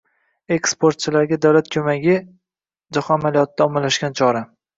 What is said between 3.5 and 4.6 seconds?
ommalashgan chora.